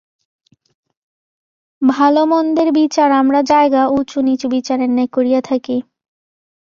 ভাল-মন্দের 1.81 2.69
বিচার 2.71 3.09
আমরা 3.11 3.39
জায়গা 3.43 3.81
উঁচু-নীচু-বিচারের 3.87 4.89
ন্যায় 4.89 5.11
করিয়া 5.11 5.41
থাকি। 5.41 5.77